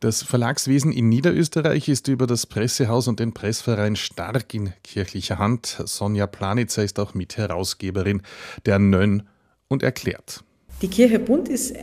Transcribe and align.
Das 0.00 0.22
Verlagswesen 0.22 0.92
in 0.92 1.08
Niederösterreich 1.08 1.88
ist 1.88 2.06
über 2.06 2.28
das 2.28 2.46
Pressehaus 2.46 3.08
und 3.08 3.18
den 3.18 3.32
Pressverein 3.32 3.96
stark 3.96 4.54
in 4.54 4.72
kirchlicher 4.84 5.38
Hand. 5.38 5.82
Sonja 5.86 6.28
Planitzer 6.28 6.84
ist 6.84 7.00
auch 7.00 7.14
Mitherausgeberin 7.14 8.22
der 8.64 8.78
Nön 8.78 9.24
und 9.66 9.82
erklärt. 9.82 10.44
Die 10.82 10.88
Kirche 10.88 11.18
Bund 11.18 11.48
ist 11.48 11.74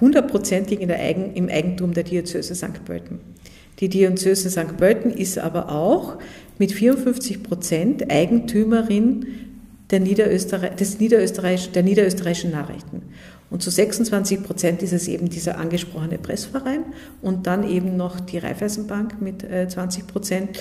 hundertprozentig 0.00 0.88
Eigen, 0.88 1.34
im 1.34 1.48
Eigentum 1.48 1.94
der 1.94 2.04
Diözese 2.04 2.54
St. 2.54 2.84
Pölten. 2.84 3.18
Die 3.80 3.88
Diözese 3.88 4.50
St. 4.50 4.76
Pölten 4.76 5.10
ist 5.10 5.38
aber 5.38 5.72
auch 5.72 6.18
mit 6.58 6.70
54 6.70 7.42
Prozent 7.42 8.08
Eigentümerin 8.08 9.26
der, 9.90 9.98
Niederösterreich, 9.98 10.76
des 10.76 11.00
Niederösterreich, 11.00 11.72
der 11.72 11.82
niederösterreichischen 11.82 12.52
Nachrichten. 12.52 13.02
Und 13.50 13.62
zu 13.62 13.70
26 13.70 14.42
Prozent 14.42 14.82
ist 14.82 14.92
es 14.92 15.08
eben 15.08 15.30
dieser 15.30 15.58
angesprochene 15.58 16.18
Pressverein 16.18 16.84
und 17.22 17.46
dann 17.46 17.68
eben 17.68 17.96
noch 17.96 18.20
die 18.20 18.38
Raiffeisenbank 18.38 19.20
mit 19.20 19.40
20 19.40 20.02
äh, 20.02 20.06
Prozent. 20.06 20.58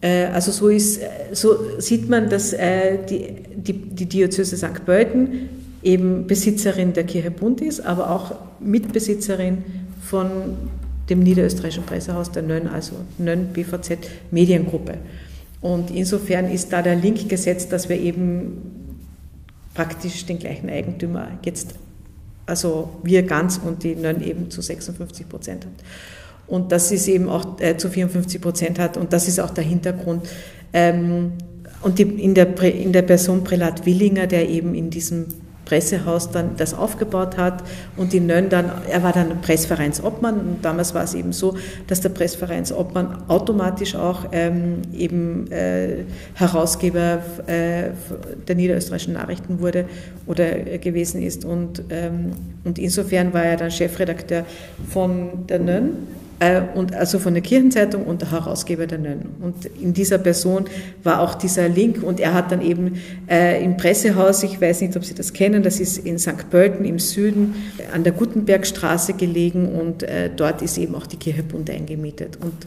Äh, 0.00 0.26
also 0.26 0.50
so, 0.50 0.68
ist, 0.68 0.98
äh, 0.98 1.06
so 1.32 1.56
sieht 1.78 2.08
man, 2.08 2.28
dass 2.28 2.50
die, 2.50 3.28
die, 3.56 3.72
die 3.72 4.06
Diözese 4.06 4.56
St. 4.56 4.84
Pölten 4.84 5.48
eben 5.82 6.26
Besitzerin 6.26 6.92
der 6.94 7.04
Kirche 7.04 7.30
Bund 7.30 7.60
ist, 7.60 7.80
aber 7.80 8.10
auch 8.10 8.34
Mitbesitzerin 8.58 9.64
von 10.02 10.26
dem 11.08 11.20
niederösterreichischen 11.20 11.84
Pressehaus 11.84 12.32
der 12.32 12.42
NÖN, 12.42 12.66
also 12.66 12.96
NÖN 13.18 13.52
BVZ 13.52 13.98
Mediengruppe. 14.32 14.94
Und 15.60 15.90
insofern 15.90 16.50
ist 16.50 16.72
da 16.72 16.82
der 16.82 16.96
Link 16.96 17.28
gesetzt, 17.28 17.72
dass 17.72 17.88
wir 17.88 17.98
eben 18.00 18.96
praktisch 19.74 20.26
den 20.26 20.38
gleichen 20.38 20.68
Eigentümer 20.68 21.28
jetzt, 21.44 21.74
also 22.46 22.90
wir 23.02 23.24
ganz 23.24 23.60
und 23.62 23.82
die 23.82 23.94
NÖN 23.94 24.22
eben 24.22 24.50
zu 24.50 24.62
56 24.62 25.28
Prozent 25.28 25.66
hat. 25.66 25.72
Und 26.46 26.70
das 26.70 26.92
ist 26.92 27.08
eben 27.08 27.28
auch 27.28 27.60
äh, 27.60 27.76
zu 27.76 27.90
54 27.90 28.40
Prozent 28.40 28.78
hat 28.78 28.96
und 28.96 29.12
das 29.12 29.28
ist 29.28 29.40
auch 29.40 29.50
der 29.50 29.64
Hintergrund. 29.64 30.28
Ähm, 30.72 31.32
und 31.82 31.98
die, 31.98 32.04
in, 32.04 32.34
der, 32.34 32.56
in 32.62 32.92
der 32.92 33.02
Person 33.02 33.44
Prälat 33.44 33.84
Willinger, 33.84 34.26
der 34.26 34.48
eben 34.48 34.74
in 34.74 34.90
diesem 34.90 35.26
Pressehaus 35.66 36.30
dann 36.30 36.56
das 36.56 36.72
aufgebaut 36.72 37.36
hat 37.36 37.62
und 37.96 38.14
die 38.14 38.20
Nönn 38.20 38.48
dann, 38.48 38.70
er 38.88 39.02
war 39.02 39.12
dann 39.12 39.42
Pressvereinsobmann 39.42 40.40
und 40.40 40.64
damals 40.64 40.94
war 40.94 41.04
es 41.04 41.12
eben 41.12 41.32
so, 41.32 41.56
dass 41.88 42.00
der 42.00 42.08
Pressvereinsobmann 42.08 43.28
automatisch 43.28 43.94
auch 43.94 44.24
ähm, 44.32 44.82
eben 44.96 45.50
äh, 45.52 46.04
Herausgeber 46.34 47.22
äh, 47.46 47.90
der 48.48 48.54
niederösterreichischen 48.54 49.14
Nachrichten 49.14 49.60
wurde 49.60 49.86
oder 50.26 50.66
äh, 50.66 50.78
gewesen 50.78 51.20
ist 51.20 51.44
und, 51.44 51.82
ähm, 51.90 52.30
und 52.64 52.78
insofern 52.78 53.34
war 53.34 53.44
er 53.44 53.56
dann 53.56 53.70
Chefredakteur 53.70 54.46
von 54.88 55.46
der 55.48 55.58
Nönn 55.58 55.90
und 56.74 56.94
also 56.94 57.18
von 57.18 57.32
der 57.32 57.42
Kirchenzeitung 57.42 58.04
und 58.04 58.20
der 58.20 58.30
Herausgeber 58.30 58.86
der 58.86 58.98
Nönn. 58.98 59.22
Und 59.40 59.64
in 59.80 59.94
dieser 59.94 60.18
Person 60.18 60.66
war 61.02 61.20
auch 61.20 61.34
dieser 61.34 61.68
Link 61.68 62.02
und 62.02 62.20
er 62.20 62.34
hat 62.34 62.52
dann 62.52 62.60
eben 62.60 63.00
äh, 63.28 63.64
im 63.64 63.78
Pressehaus, 63.78 64.42
ich 64.42 64.60
weiß 64.60 64.82
nicht, 64.82 64.94
ob 64.96 65.04
Sie 65.04 65.14
das 65.14 65.32
kennen, 65.32 65.62
das 65.62 65.80
ist 65.80 65.96
in 65.98 66.18
St. 66.18 66.50
Pölten 66.50 66.84
im 66.84 66.98
Süden 66.98 67.54
an 67.92 68.04
der 68.04 68.12
Gutenbergstraße 68.12 69.14
gelegen 69.14 69.68
und 69.68 70.02
äh, 70.02 70.30
dort 70.34 70.60
ist 70.60 70.76
eben 70.76 70.94
auch 70.94 71.06
die 71.06 71.16
Kirche 71.16 71.42
Bund 71.42 71.70
eingemietet. 71.70 72.36
Und 72.42 72.66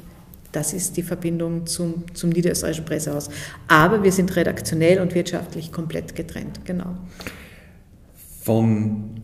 das 0.51 0.73
ist 0.73 0.97
die 0.97 1.03
Verbindung 1.03 1.67
zum, 1.67 2.05
zum 2.15 2.31
niederösterreichischen 2.31 2.85
Pressehaus. 2.85 3.29
Aber 3.67 4.03
wir 4.03 4.11
sind 4.11 4.35
redaktionell 4.35 4.99
und 4.99 5.13
wirtschaftlich 5.13 5.71
komplett 5.71 6.15
getrennt, 6.15 6.65
genau. 6.65 6.95
Von 8.41 9.21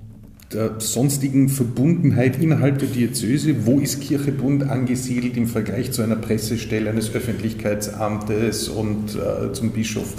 der 0.53 0.79
sonstigen 0.79 1.49
Verbundenheit 1.49 2.39
innerhalb 2.39 2.79
der 2.79 2.87
Diözese. 2.87 3.65
Wo 3.65 3.79
ist 3.79 4.01
Kirchebund 4.01 4.63
angesiedelt 4.69 5.37
im 5.37 5.47
Vergleich 5.47 5.91
zu 5.91 6.01
einer 6.01 6.15
Pressestelle 6.15 6.89
eines 6.89 7.13
Öffentlichkeitsamtes 7.13 8.69
und 8.69 9.15
äh, 9.15 9.51
zum 9.53 9.71
Bischof? 9.71 10.13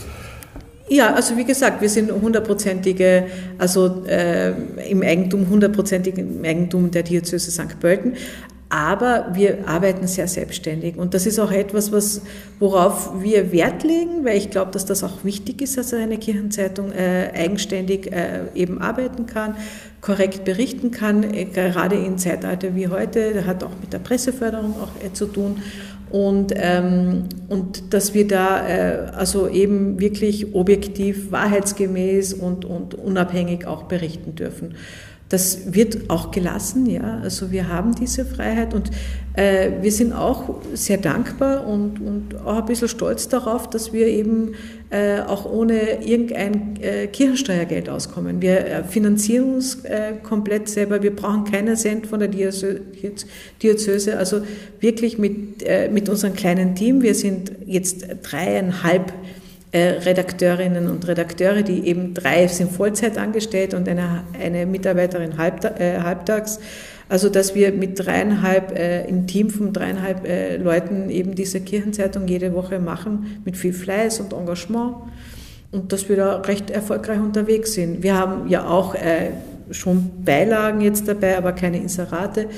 Ja, 0.88 1.14
also 1.14 1.36
wie 1.36 1.44
gesagt, 1.44 1.80
wir 1.80 1.88
sind 1.88 2.12
hundertprozentige, 2.12 3.26
also 3.58 4.04
äh, 4.06 4.50
im 4.88 5.02
Eigentum, 5.02 5.48
hundertprozentig 5.48 6.16
im 6.16 6.44
Eigentum 6.44 6.92
der 6.92 7.02
Diözese 7.02 7.50
St. 7.50 7.80
Pölten. 7.80 8.14
Aber 8.68 9.28
wir 9.32 9.68
arbeiten 9.68 10.08
sehr 10.08 10.26
selbstständig 10.26 10.96
und 10.96 11.14
das 11.14 11.24
ist 11.24 11.38
auch 11.38 11.52
etwas, 11.52 11.92
was, 11.92 12.22
worauf 12.58 13.22
wir 13.22 13.52
Wert 13.52 13.84
legen, 13.84 14.24
weil 14.24 14.36
ich 14.36 14.50
glaube, 14.50 14.72
dass 14.72 14.84
das 14.84 15.04
auch 15.04 15.22
wichtig 15.22 15.62
ist, 15.62 15.76
dass 15.76 15.94
eine 15.94 16.18
Kirchenzeitung 16.18 16.90
äh, 16.90 17.30
eigenständig 17.32 18.10
äh, 18.10 18.40
eben 18.56 18.80
arbeiten 18.80 19.26
kann, 19.26 19.54
korrekt 20.06 20.44
berichten 20.44 20.92
kann, 20.92 21.24
äh, 21.24 21.46
gerade 21.46 21.96
in 21.96 22.16
Zeitalter 22.16 22.76
wie 22.76 22.86
heute, 22.86 23.34
das 23.34 23.44
hat 23.44 23.64
auch 23.64 23.72
mit 23.80 23.92
der 23.92 23.98
Presseförderung 23.98 24.74
auch 24.80 25.04
äh, 25.04 25.12
zu 25.12 25.26
tun 25.26 25.56
und, 26.10 26.52
ähm, 26.54 27.24
und 27.48 27.92
dass 27.92 28.14
wir 28.14 28.28
da 28.28 28.68
äh, 28.68 29.10
also 29.16 29.48
eben 29.48 29.98
wirklich 29.98 30.54
objektiv, 30.54 31.32
wahrheitsgemäß 31.32 32.34
und, 32.34 32.64
und 32.64 32.94
unabhängig 32.94 33.66
auch 33.66 33.82
berichten 33.84 34.36
dürfen. 34.36 34.76
Das 35.28 35.74
wird 35.74 36.08
auch 36.08 36.30
gelassen, 36.30 36.86
ja. 36.86 37.18
Also 37.20 37.50
wir 37.50 37.68
haben 37.68 37.96
diese 37.96 38.24
Freiheit 38.24 38.74
und 38.74 38.92
äh, 39.34 39.70
wir 39.82 39.90
sind 39.90 40.12
auch 40.12 40.60
sehr 40.72 40.98
dankbar 40.98 41.66
und, 41.66 42.00
und 42.00 42.40
auch 42.44 42.58
ein 42.58 42.66
bisschen 42.66 42.86
stolz 42.86 43.28
darauf, 43.28 43.68
dass 43.68 43.92
wir 43.92 44.06
eben 44.06 44.54
äh, 44.90 45.18
auch 45.20 45.44
ohne 45.44 46.04
irgendein 46.04 46.76
äh, 46.80 47.08
Kirchensteuergeld 47.08 47.88
auskommen. 47.88 48.40
Wir 48.40 48.66
äh, 48.66 48.84
finanzieren 48.84 49.54
uns 49.54 49.84
äh, 49.84 50.12
komplett 50.22 50.68
selber. 50.68 51.02
Wir 51.02 51.14
brauchen 51.14 51.42
keinen 51.44 51.74
Cent 51.74 52.06
von 52.06 52.20
der 52.20 52.28
Diözese. 52.28 54.16
Also 54.16 54.42
wirklich 54.78 55.18
mit, 55.18 55.64
äh, 55.64 55.88
mit 55.88 56.08
unserem 56.08 56.34
kleinen 56.34 56.76
Team. 56.76 57.02
Wir 57.02 57.16
sind 57.16 57.50
jetzt 57.66 58.06
dreieinhalb 58.22 59.10
äh, 59.10 59.12
Redakteurinnen 59.74 60.88
und 60.88 61.06
Redakteure, 61.06 61.62
die 61.62 61.86
eben 61.86 62.14
drei 62.14 62.46
sind 62.46 62.72
Vollzeit 62.72 63.18
angestellt 63.18 63.74
und 63.74 63.88
eine, 63.88 64.24
eine 64.40 64.66
Mitarbeiterin 64.66 65.38
halbta 65.38 65.68
äh, 65.78 66.00
halbtags. 66.00 66.60
Also 67.08 67.28
dass 67.28 67.54
wir 67.54 67.72
mit 67.72 68.04
dreieinhalb, 68.04 68.76
äh, 68.76 69.04
im 69.06 69.26
Team 69.26 69.50
von 69.50 69.72
dreieinhalb 69.72 70.26
äh, 70.26 70.56
Leuten 70.56 71.08
eben 71.10 71.34
diese 71.34 71.60
Kirchenzeitung 71.60 72.26
jede 72.26 72.52
Woche 72.52 72.80
machen, 72.80 73.40
mit 73.44 73.56
viel 73.56 73.72
Fleiß 73.72 74.20
und 74.20 74.32
Engagement 74.32 74.96
und 75.70 75.92
dass 75.92 76.08
wir 76.08 76.16
da 76.16 76.36
recht 76.38 76.70
erfolgreich 76.70 77.20
unterwegs 77.20 77.74
sind. 77.74 78.02
Wir 78.02 78.16
haben 78.16 78.48
ja 78.48 78.66
auch 78.68 78.94
äh, 78.94 79.30
schon 79.70 80.10
Beilagen 80.24 80.80
jetzt 80.80 81.08
dabei, 81.08 81.36
aber 81.36 81.52
keine 81.52 81.78
Inserate. 81.78 82.48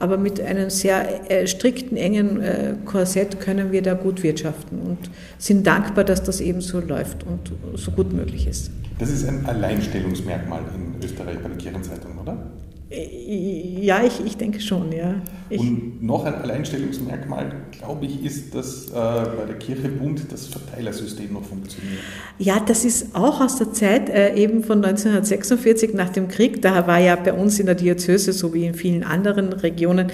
Aber 0.00 0.16
mit 0.16 0.40
einem 0.40 0.70
sehr 0.70 1.30
äh, 1.30 1.46
strikten, 1.46 1.96
engen 1.96 2.40
äh, 2.40 2.74
Korsett 2.84 3.40
können 3.40 3.72
wir 3.72 3.82
da 3.82 3.94
gut 3.94 4.22
wirtschaften 4.22 4.78
und 4.78 5.10
sind 5.38 5.66
dankbar, 5.66 6.04
dass 6.04 6.22
das 6.22 6.40
eben 6.40 6.60
so 6.60 6.78
läuft 6.78 7.24
und 7.24 7.52
so 7.74 7.90
gut 7.90 8.12
möglich 8.12 8.46
ist. 8.46 8.70
Das 8.98 9.10
ist 9.10 9.26
ein 9.26 9.44
Alleinstellungsmerkmal 9.46 10.60
in 10.74 11.04
Österreich 11.04 11.38
bei 11.42 11.48
der 11.48 11.58
Kirchenzeitung, 11.58 12.18
oder? 12.20 12.36
Ja, 12.90 14.02
ich, 14.02 14.24
ich 14.24 14.38
denke 14.38 14.60
schon, 14.60 14.92
ja. 14.92 15.16
Ich 15.50 15.60
und 15.60 16.02
noch 16.02 16.24
ein 16.24 16.34
Alleinstellungsmerkmal, 16.34 17.52
glaube 17.70 18.06
ich, 18.06 18.24
ist, 18.24 18.54
dass 18.54 18.86
äh, 18.86 18.92
bei 18.92 19.44
der 19.46 19.58
Kirche 19.58 19.88
Bund 19.90 20.22
das 20.30 20.46
Verteilersystem 20.46 21.34
noch 21.34 21.44
funktioniert. 21.44 22.00
Ja, 22.38 22.60
das 22.60 22.86
ist 22.86 23.14
auch 23.14 23.42
aus 23.42 23.56
der 23.56 23.74
Zeit 23.74 24.08
äh, 24.08 24.34
eben 24.34 24.62
von 24.64 24.82
1946 24.82 25.92
nach 25.92 26.08
dem 26.08 26.28
Krieg. 26.28 26.62
Da 26.62 26.86
war 26.86 26.98
ja 26.98 27.16
bei 27.16 27.34
uns 27.34 27.60
in 27.60 27.66
der 27.66 27.74
Diözese, 27.74 28.32
so 28.32 28.54
wie 28.54 28.64
in 28.64 28.74
vielen 28.74 29.04
anderen 29.04 29.52
Regionen, 29.52 30.10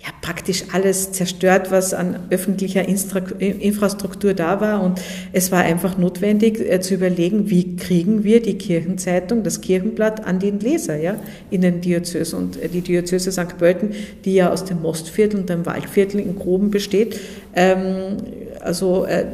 ja, 0.00 0.08
praktisch 0.22 0.64
alles 0.72 1.10
zerstört, 1.10 1.72
was 1.72 1.92
an 1.92 2.28
öffentlicher 2.30 2.86
Infrastruktur 2.86 4.32
da 4.32 4.60
war. 4.60 4.80
Und 4.82 5.00
es 5.32 5.50
war 5.50 5.60
einfach 5.60 5.98
notwendig 5.98 6.60
äh, 6.60 6.80
zu 6.80 6.94
überlegen, 6.94 7.50
wie 7.50 7.74
kriegen 7.74 8.22
wir 8.22 8.40
die 8.40 8.56
Kirchenzeitung, 8.56 9.42
das 9.42 9.60
Kirchenblatt 9.60 10.24
an 10.24 10.38
den 10.38 10.60
Leser 10.60 10.96
ja, 10.96 11.16
in 11.50 11.62
den 11.62 11.80
Diözesen. 11.80 12.38
Und 12.38 12.62
äh, 12.62 12.68
die 12.68 12.82
Diözese 12.82 13.32
St. 13.32 13.58
Pölten, 13.58 13.90
die 14.24 14.34
ja 14.34 14.52
aus 14.52 14.64
dem 14.64 14.82
Mostviertel 14.82 15.40
und 15.40 15.48
dem 15.48 15.66
Waldviertel 15.66 16.20
in 16.20 16.36
Groben 16.36 16.70
besteht, 16.70 17.18
ähm, 17.56 18.18
also 18.60 19.04
äh, 19.04 19.24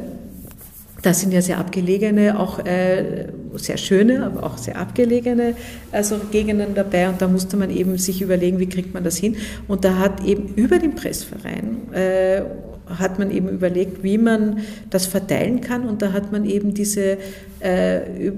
das 1.05 1.21
sind 1.21 1.33
ja 1.33 1.41
sehr 1.41 1.59
abgelegene, 1.59 2.39
auch 2.39 2.65
äh, 2.65 3.27
sehr 3.55 3.77
schöne, 3.77 4.25
aber 4.25 4.43
auch 4.43 4.57
sehr 4.57 4.77
abgelegene 4.77 5.53
also 5.91 6.19
Gegenden 6.31 6.73
dabei. 6.73 7.07
Und 7.09 7.21
da 7.21 7.27
musste 7.27 7.57
man 7.57 7.69
eben 7.69 7.97
sich 7.97 8.21
überlegen, 8.21 8.59
wie 8.59 8.67
kriegt 8.67 8.93
man 8.93 9.03
das 9.03 9.17
hin. 9.17 9.35
Und 9.67 9.85
da 9.85 9.99
hat 9.99 10.23
eben 10.25 10.55
über 10.55 10.79
den 10.79 10.95
Pressverein 10.95 11.93
äh, 11.93 12.41
hat 12.87 13.19
man 13.19 13.31
eben 13.31 13.49
überlegt, 13.49 14.03
wie 14.03 14.17
man 14.17 14.59
das 14.89 15.05
verteilen 15.05 15.61
kann. 15.61 15.87
Und 15.87 16.01
da 16.01 16.11
hat 16.11 16.31
man 16.31 16.45
eben 16.45 16.73
diese, 16.73 17.17
äh, 17.59 18.31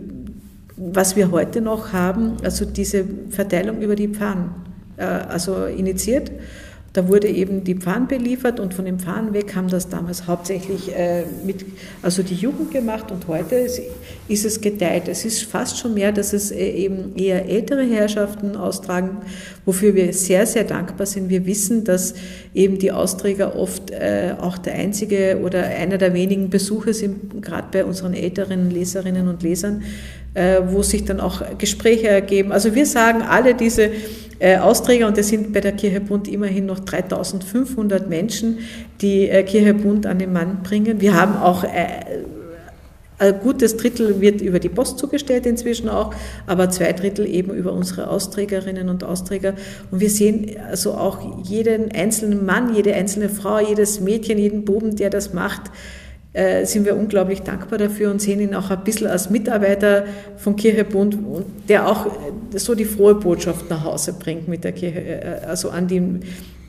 was 0.76 1.16
wir 1.16 1.32
heute 1.32 1.62
noch 1.62 1.94
haben, 1.94 2.38
also 2.44 2.66
diese 2.66 3.06
Verteilung 3.30 3.82
über 3.82 3.96
die 3.96 4.10
Pfannen, 4.10 4.52
äh, 4.98 5.04
also 5.04 5.66
initiiert. 5.66 6.32
Da 6.98 7.08
wurde 7.08 7.28
eben 7.28 7.64
die 7.64 7.76
Pfarren 7.76 8.08
beliefert 8.08 8.60
und 8.60 8.74
von 8.74 8.86
den 8.86 8.98
Pfarren 8.98 9.32
weg 9.32 9.56
haben 9.56 9.68
das 9.68 9.88
damals 9.88 10.26
hauptsächlich 10.26 10.96
äh, 10.96 11.26
mit, 11.46 11.64
also 12.02 12.24
die 12.24 12.34
Jugend 12.34 12.72
gemacht 12.72 13.12
und 13.12 13.28
heute 13.28 13.54
ist, 13.54 13.80
ist 14.28 14.46
es 14.46 14.62
geteilt. 14.62 15.08
Es 15.08 15.24
ist 15.24 15.44
fast 15.44 15.78
schon 15.78 15.94
mehr, 15.94 16.12
dass 16.12 16.34
es 16.34 16.50
äh, 16.50 16.58
eben 16.58 17.16
eher 17.16 17.48
ältere 17.48 17.84
Herrschaften 17.84 18.56
austragen, 18.56 19.18
wofür 19.64 19.94
wir 19.94 20.12
sehr, 20.12 20.48
sehr 20.48 20.64
dankbar 20.64 21.06
sind. 21.06 21.30
Wir 21.30 21.46
wissen, 21.46 21.84
dass 21.84 22.16
eben 22.56 22.80
die 22.80 22.92
Austräger 22.92 23.56
oft 23.56 23.92
äh, 23.92 24.34
auch 24.42 24.58
der 24.58 24.74
einzige 24.74 25.40
oder 25.44 25.66
einer 25.66 26.00
der 26.00 26.16
wenigen 26.16 26.50
Besuche 26.50 26.96
sind, 26.96 27.44
gerade 27.44 27.68
bei 27.72 27.86
unseren 27.86 28.16
älteren 28.16 28.72
Leserinnen 28.72 29.28
und 29.28 29.44
Lesern, 29.44 29.84
äh, 30.34 30.62
wo 30.66 30.82
sich 30.82 31.06
dann 31.06 31.20
auch 31.20 31.44
Gespräche 31.60 32.08
ergeben. 32.08 32.52
Also 32.52 32.74
wir 32.74 32.88
sagen 32.88 33.22
alle 33.22 33.54
diese 33.54 33.92
äh, 34.40 34.58
Austräger, 34.58 35.08
und 35.08 35.18
es 35.18 35.30
sind 35.30 35.54
bei 35.54 35.62
der 35.62 35.72
Kirche 35.74 36.02
Bund 36.02 36.28
immerhin 36.28 36.66
noch 36.66 36.80
3500 36.80 38.10
Menschen, 38.10 38.60
die 39.02 39.30
äh, 39.30 39.44
Kirche 39.44 39.74
Bund 39.74 40.06
an 40.06 40.20
den 40.20 40.34
Mann 40.34 40.64
bringen. 40.64 41.02
Wir 41.02 41.16
haben 41.16 41.38
auch 41.38 41.64
ein 43.20 43.40
gutes 43.40 43.78
Drittel 43.78 44.22
wird 44.22 44.42
über 44.42 44.60
die 44.60 44.70
Post 44.70 45.00
zugestellt 45.00 45.48
inzwischen 45.48 45.90
auch, 45.90 46.14
aber 46.46 46.70
zwei 46.70 46.94
Drittel 46.94 47.26
eben 47.26 47.52
über 47.54 47.74
unsere 47.74 48.10
Austrägerinnen 48.10 48.90
und 48.90 49.04
Austräger. 49.04 49.56
Und 49.90 50.00
wir 50.00 50.10
sehen 50.10 50.56
also 50.70 50.94
auch 50.94 51.44
jeden 51.44 51.92
einzelnen 51.92 52.46
Mann, 52.46 52.76
jede 52.76 52.94
einzelne 52.94 53.30
Frau, 53.30 53.60
jedes 53.60 54.00
Mädchen, 54.02 54.38
jeden 54.38 54.66
Buben, 54.66 54.96
der 54.96 55.10
das 55.10 55.34
macht, 55.34 55.72
äh, 56.38 56.66
sind 56.66 56.86
wir 56.86 56.96
unglaublich 56.96 57.42
dankbar 57.42 57.80
dafür 57.80 58.12
und 58.12 58.22
sehen 58.22 58.40
ihn 58.40 58.54
auch 58.54 58.70
ein 58.70 58.84
bisschen 58.84 59.08
als 59.08 59.32
Mitarbeiter 59.32 60.06
von 60.38 60.56
Kirche 60.56 60.84
Bund, 60.84 61.18
der 61.68 61.90
auch 61.90 62.06
so 62.56 62.76
die 62.76 62.86
frohe 62.86 63.16
Botschaft 63.16 63.72
nach 63.72 63.84
Hause 63.84 64.14
bringt 64.14 64.48
mit 64.48 64.64
der 64.64 64.72
Kirche, 64.72 65.00
äh, 65.00 65.46
also 65.48 65.72
an 65.72 65.88
die, 65.88 66.00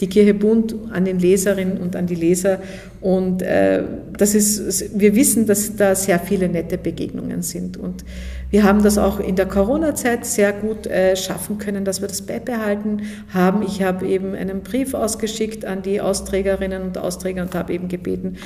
die 0.01 0.07
Kirche 0.07 0.33
Bund, 0.33 0.75
an 0.91 1.05
den 1.05 1.19
Leserinnen 1.19 1.77
und 1.77 1.97
an 1.97 2.07
die 2.07 2.15
Leser. 2.15 2.61
Und 3.03 3.43
äh, 3.43 3.83
das 4.17 4.35
ist, 4.35 4.99
wir 4.99 5.15
wissen, 5.15 5.45
dass 5.45 5.77
da 5.77 5.95
sehr 5.95 6.19
viele 6.19 6.49
nette 6.49 6.79
Begegnungen 6.79 7.43
sind. 7.43 7.77
Und 7.77 8.07
wir 8.51 8.63
haben 8.63 8.83
das 8.83 8.97
auch 8.97 9.21
in 9.21 9.37
der 9.37 9.47
Corona-Zeit 9.47 10.25
sehr 10.25 10.55
gut 10.55 10.87
äh, 10.87 11.15
schaffen 11.15 11.59
können, 11.59 11.85
dass 11.85 12.01
wir 12.01 12.09
das 12.09 12.23
beibehalten 12.23 13.03
haben. 13.35 13.63
Ich 13.63 13.83
habe 13.83 14.07
eben 14.07 14.35
einen 14.35 14.63
Brief 14.63 14.95
ausgeschickt 14.95 15.67
an 15.67 15.83
die 15.83 16.01
Austrägerinnen 16.01 16.85
und 16.85 16.97
Austräger 16.97 17.43
und 17.43 17.55
habe 17.55 17.75
eben 17.75 17.89
gebeten, 17.89 18.39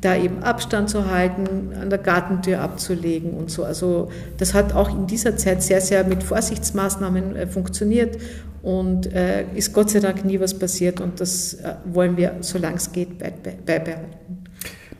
da 0.00 0.16
eben 0.16 0.42
Abstand 0.42 0.88
zu 0.88 1.10
halten, 1.10 1.72
an 1.80 1.90
der 1.90 1.98
Gartentür 1.98 2.60
abzulegen 2.60 3.32
und 3.32 3.50
so. 3.50 3.64
Also 3.64 4.10
das 4.38 4.54
hat 4.54 4.74
auch 4.74 4.90
in 4.90 5.06
dieser 5.06 5.36
Zeit 5.36 5.62
sehr, 5.62 5.80
sehr 5.80 6.04
mit 6.04 6.22
Vorsichtsmaßnahmen 6.22 7.36
äh, 7.36 7.46
funktioniert 7.46 8.18
und 8.62 9.12
äh, 9.12 9.44
ist 9.54 9.72
Gott 9.72 9.90
sei 9.90 10.00
Dank 10.00 10.24
nie 10.24 10.40
was 10.40 10.58
passiert 10.58 11.00
und 11.00 11.20
das 11.20 11.54
äh, 11.54 11.74
wollen 11.84 12.16
wir, 12.16 12.36
solange 12.40 12.76
es 12.76 12.92
geht, 12.92 13.18
beibehalten. 13.18 14.39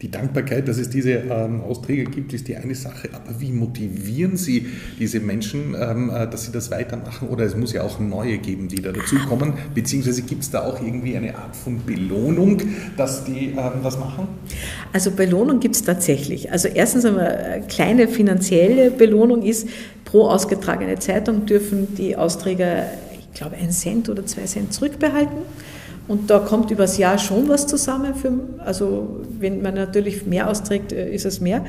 Die 0.02 0.10
Dankbarkeit, 0.10 0.66
dass 0.66 0.78
es 0.78 0.88
diese 0.88 1.10
ähm, 1.10 1.60
Austräger 1.60 2.10
gibt, 2.10 2.32
ist 2.32 2.48
die 2.48 2.56
eine 2.56 2.74
Sache. 2.74 3.10
Aber 3.12 3.38
wie 3.38 3.52
motivieren 3.52 4.38
Sie 4.38 4.66
diese 4.98 5.20
Menschen, 5.20 5.76
ähm, 5.78 6.08
äh, 6.08 6.26
dass 6.26 6.46
sie 6.46 6.52
das 6.52 6.70
weitermachen? 6.70 7.28
Oder 7.28 7.44
es 7.44 7.54
muss 7.54 7.74
ja 7.74 7.82
auch 7.82 8.00
neue 8.00 8.38
geben, 8.38 8.68
die 8.68 8.80
da 8.80 8.92
dazukommen. 8.92 9.52
Beziehungsweise 9.74 10.22
gibt 10.22 10.42
es 10.42 10.50
da 10.50 10.64
auch 10.64 10.80
irgendwie 10.80 11.16
eine 11.18 11.36
Art 11.36 11.54
von 11.54 11.84
Belohnung, 11.84 12.62
dass 12.96 13.24
die 13.24 13.48
ähm, 13.50 13.82
das 13.82 13.98
machen? 13.98 14.26
Also 14.94 15.10
Belohnung 15.10 15.60
gibt 15.60 15.76
es 15.76 15.82
tatsächlich. 15.82 16.50
Also 16.50 16.68
erstens 16.68 17.04
eine 17.04 17.62
kleine 17.68 18.08
finanzielle 18.08 18.90
Belohnung 18.90 19.42
ist, 19.42 19.68
pro 20.06 20.28
ausgetragene 20.28 20.98
Zeitung 20.98 21.44
dürfen 21.44 21.94
die 21.96 22.16
Austräger, 22.16 22.86
ich 23.18 23.38
glaube, 23.38 23.56
einen 23.56 23.70
Cent 23.70 24.08
oder 24.08 24.24
zwei 24.24 24.44
Cent 24.44 24.72
zurückbehalten. 24.72 25.42
Und 26.10 26.28
da 26.28 26.40
kommt 26.40 26.72
übers 26.72 26.98
Jahr 26.98 27.18
schon 27.18 27.48
was 27.48 27.68
zusammen. 27.68 28.16
Für, 28.16 28.32
also 28.64 29.20
wenn 29.38 29.62
man 29.62 29.74
natürlich 29.74 30.26
mehr 30.26 30.50
austrägt, 30.50 30.92
äh, 30.92 31.08
ist 31.14 31.24
es 31.24 31.40
mehr. 31.40 31.64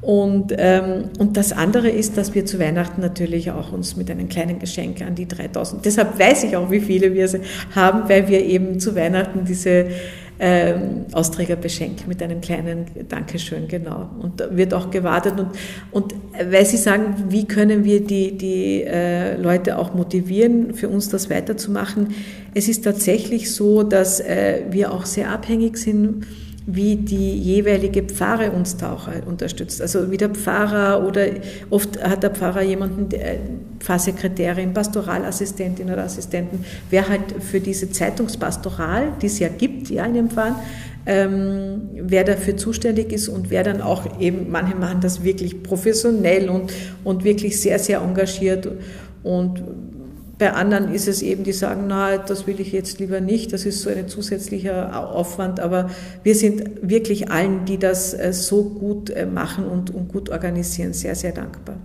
Und, 0.00 0.54
ähm, 0.56 1.10
und 1.18 1.36
das 1.36 1.52
andere 1.52 1.90
ist, 1.90 2.16
dass 2.16 2.32
wir 2.32 2.46
zu 2.46 2.60
Weihnachten 2.60 3.00
natürlich 3.00 3.50
auch 3.50 3.72
uns 3.72 3.96
mit 3.96 4.08
einem 4.08 4.28
kleinen 4.28 4.60
Geschenk 4.60 5.02
an 5.02 5.16
die 5.16 5.26
3000, 5.26 5.84
deshalb 5.84 6.18
weiß 6.20 6.44
ich 6.44 6.56
auch, 6.56 6.70
wie 6.70 6.80
viele 6.80 7.12
wir 7.12 7.28
haben, 7.74 8.08
weil 8.08 8.28
wir 8.28 8.44
eben 8.44 8.78
zu 8.78 8.94
Weihnachten 8.94 9.44
diese 9.44 9.86
ähm, 10.42 11.04
Austräger 11.12 11.54
beschenkt 11.56 12.08
mit 12.08 12.22
einem 12.22 12.40
kleinen 12.40 12.86
Dankeschön, 13.08 13.68
genau. 13.68 14.08
Und 14.18 14.42
wird 14.50 14.72
auch 14.72 14.90
gewartet. 14.90 15.38
Und, 15.38 15.50
und 15.90 16.14
weil 16.50 16.64
Sie 16.64 16.78
sagen, 16.78 17.26
wie 17.28 17.44
können 17.44 17.84
wir 17.84 18.04
die, 18.04 18.38
die 18.38 18.82
äh, 18.82 19.36
Leute 19.36 19.78
auch 19.78 19.92
motivieren, 19.92 20.72
für 20.72 20.88
uns 20.88 21.10
das 21.10 21.28
weiterzumachen, 21.28 22.14
es 22.54 22.68
ist 22.68 22.84
tatsächlich 22.84 23.52
so, 23.52 23.82
dass 23.82 24.20
äh, 24.20 24.62
wir 24.70 24.92
auch 24.92 25.04
sehr 25.04 25.30
abhängig 25.30 25.76
sind 25.76 26.24
wie 26.66 26.96
die 26.96 27.38
jeweilige 27.38 28.02
Pfarre 28.02 28.50
uns 28.50 28.76
da 28.76 28.92
auch 28.92 29.08
unterstützt. 29.26 29.80
Also 29.80 30.10
wie 30.10 30.16
der 30.16 30.30
Pfarrer 30.30 31.06
oder 31.06 31.26
oft 31.70 32.02
hat 32.02 32.22
der 32.22 32.30
Pfarrer 32.30 32.62
jemanden, 32.62 33.08
Pfarrsekretärin, 33.80 34.74
Pastoralassistentin 34.74 35.90
oder 35.90 36.04
Assistenten, 36.04 36.64
wer 36.90 37.08
halt 37.08 37.22
für 37.40 37.60
diese 37.60 37.90
Zeitungspastoral, 37.90 39.12
die 39.22 39.26
es 39.26 39.38
ja 39.38 39.48
gibt, 39.48 39.88
ja 39.88 40.04
in 40.04 40.14
dem 40.14 40.30
Pfarren, 40.30 40.56
ähm, 41.06 41.88
wer 41.94 42.24
dafür 42.24 42.56
zuständig 42.56 43.12
ist 43.12 43.28
und 43.28 43.50
wer 43.50 43.64
dann 43.64 43.80
auch 43.80 44.20
eben, 44.20 44.50
manche 44.50 44.76
machen 44.76 45.00
das 45.00 45.24
wirklich 45.24 45.62
professionell 45.62 46.50
und, 46.50 46.72
und 47.04 47.24
wirklich 47.24 47.58
sehr, 47.60 47.78
sehr 47.78 48.00
engagiert 48.00 48.68
und 49.22 49.62
bei 50.40 50.54
anderen 50.54 50.92
ist 50.92 51.06
es 51.06 51.20
eben, 51.20 51.44
die 51.44 51.52
sagen, 51.52 51.84
na, 51.86 52.16
das 52.16 52.46
will 52.46 52.60
ich 52.60 52.72
jetzt 52.72 52.98
lieber 52.98 53.20
nicht, 53.20 53.52
das 53.52 53.66
ist 53.66 53.82
so 53.82 53.90
ein 53.90 54.08
zusätzlicher 54.08 55.14
Aufwand, 55.14 55.60
aber 55.60 55.90
wir 56.22 56.34
sind 56.34 56.64
wirklich 56.80 57.30
allen, 57.30 57.66
die 57.66 57.76
das 57.76 58.14
äh, 58.14 58.32
so 58.32 58.64
gut 58.64 59.10
äh, 59.10 59.26
machen 59.26 59.66
und, 59.66 59.90
und 59.90 60.08
gut 60.08 60.30
organisieren, 60.30 60.94
sehr, 60.94 61.14
sehr 61.14 61.32
dankbar. 61.32 61.76